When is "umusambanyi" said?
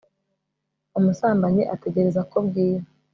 0.97-1.63